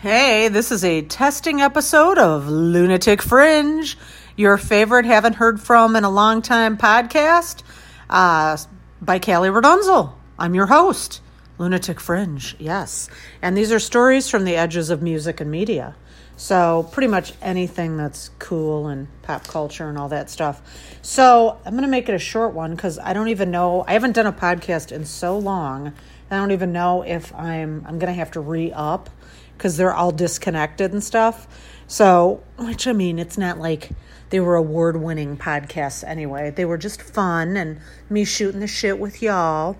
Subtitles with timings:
[0.00, 3.98] Hey, this is a testing episode of Lunatic Fringe,
[4.36, 7.64] your favorite haven't heard from in a long time podcast
[8.08, 8.56] uh,
[9.02, 10.12] by Callie Redunzel.
[10.38, 11.20] I'm your host,
[11.58, 13.10] Lunatic Fringe, yes.
[13.42, 15.96] And these are stories from the edges of music and media.
[16.36, 20.62] So, pretty much anything that's cool and pop culture and all that stuff.
[21.02, 23.82] So, I'm going to make it a short one because I don't even know.
[23.84, 25.92] I haven't done a podcast in so long.
[26.30, 29.10] I don't even know if I'm I'm to have to re up
[29.56, 31.46] because they're all disconnected and stuff.
[31.86, 33.90] So, which I mean, it's not like
[34.30, 36.50] they were award winning podcasts anyway.
[36.50, 39.76] They were just fun and me shooting the shit with y'all.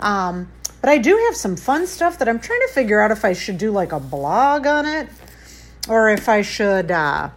[0.00, 3.24] Um, but I do have some fun stuff that I'm trying to figure out if
[3.24, 5.08] I should do like a blog on it
[5.88, 7.30] or if I should uh,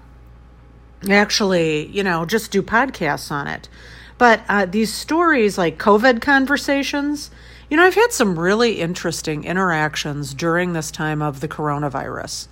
[1.10, 3.70] actually, you know, just do podcasts on it.
[4.18, 7.30] But uh, these stories, like COVID conversations,
[7.70, 12.48] you know, I've had some really interesting interactions during this time of the coronavirus.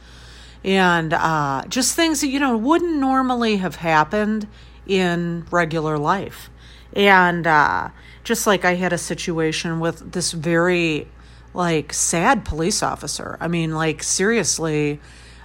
[0.64, 4.48] And uh, just things that, you know, wouldn't normally have happened
[4.88, 6.50] in regular life.
[6.96, 7.90] And uh,
[8.24, 11.08] just like I had a situation with this very,
[11.54, 13.38] like, sad police officer.
[13.40, 15.00] I mean, like, seriously,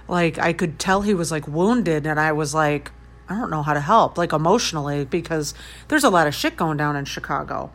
[0.07, 2.91] like, I could tell he was, like, wounded, and I was like,
[3.27, 5.53] I don't know how to help, like, emotionally, because
[5.87, 7.71] there's a lot of shit going down in Chicago.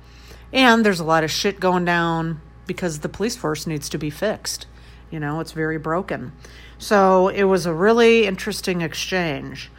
[0.55, 4.09] And there's a lot of shit going down because the police force needs to be
[4.09, 4.67] fixed.
[5.11, 6.33] You know, it's very broken.
[6.79, 9.71] So it was a really interesting exchange.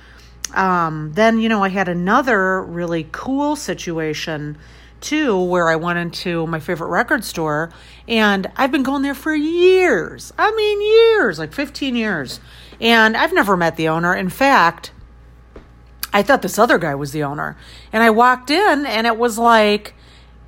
[0.53, 4.57] Um, then, you know, I had another really cool situation
[4.99, 7.71] too where I went into my favorite record store
[8.07, 10.33] and I've been going there for years.
[10.37, 12.41] I mean, years, like 15 years.
[12.81, 14.13] And I've never met the owner.
[14.13, 14.91] In fact,
[16.11, 17.55] I thought this other guy was the owner.
[17.93, 19.93] And I walked in and it was like,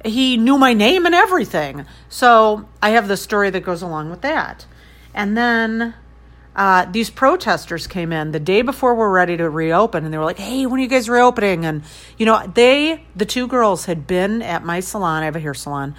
[0.06, 1.86] he knew my name and everything.
[2.10, 4.66] So I have the story that goes along with that.
[5.14, 5.96] And then
[6.58, 10.26] uh, these protesters came in the day before we're ready to reopen, and they were
[10.26, 11.84] like, "Hey, when are you guys reopening?" And
[12.18, 15.22] you know, they, the two girls, had been at my salon.
[15.22, 15.94] I have a hair salon.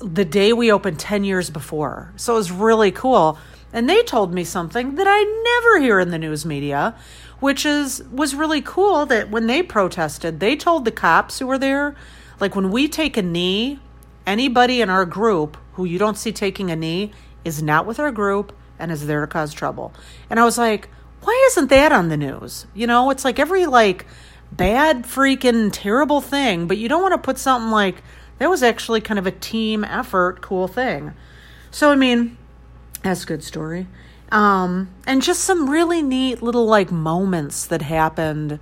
[0.00, 3.38] The day we opened ten years before, so it was really cool.
[3.74, 6.94] And they told me something that I never hear in the news media,
[7.40, 9.04] which is was really cool.
[9.04, 11.94] That when they protested, they told the cops who were there
[12.42, 13.78] like when we take a knee,
[14.26, 17.12] anybody in our group who you don't see taking a knee
[17.44, 19.94] is not with our group and is there to cause trouble.
[20.28, 20.88] And I was like,
[21.20, 22.66] why isn't that on the news?
[22.74, 24.06] You know, it's like every like
[24.50, 28.02] bad freaking terrible thing, but you don't want to put something like
[28.38, 31.12] that was actually kind of a team effort, cool thing.
[31.70, 32.36] So I mean,
[33.04, 33.86] that's a good story.
[34.32, 38.58] Um, and just some really neat little like moments that happened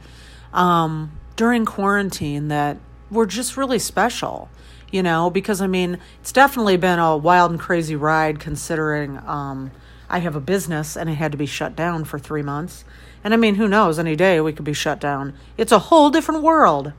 [0.52, 2.76] um, during quarantine that
[3.10, 4.48] were just really special,
[4.90, 9.70] you know, because I mean, it's definitely been a wild and crazy ride considering um,
[10.08, 12.84] I have a business and it had to be shut down for three months.
[13.22, 15.34] And I mean, who knows, any day we could be shut down.
[15.56, 16.92] It's a whole different world.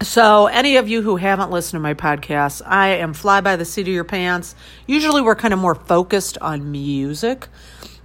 [0.00, 3.64] So, any of you who haven't listened to my podcast, I am fly by the
[3.64, 4.54] seat of your pants.
[4.86, 7.48] Usually, we're kind of more focused on music.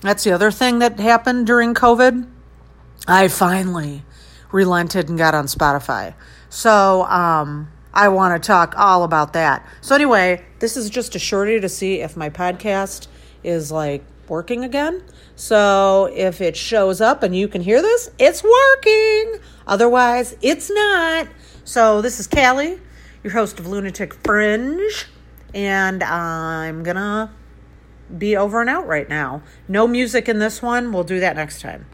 [0.01, 2.27] That's the other thing that happened during COVID.
[3.07, 4.03] I finally
[4.53, 6.13] relented and got on Spotify.
[6.49, 9.67] So um, I want to talk all about that.
[9.81, 13.07] So anyway, this is just a shorty to see if my podcast
[13.43, 15.03] is like working again.
[15.35, 19.41] So if it shows up and you can hear this, it's working.
[19.67, 21.27] Otherwise, it's not.
[21.65, 22.79] So this is Callie,
[23.23, 25.07] your host of Lunatic Fringe,
[25.53, 27.33] and I'm gonna
[28.15, 29.41] be over and out right now.
[29.67, 30.91] No music in this one.
[30.91, 31.87] We'll do that next time.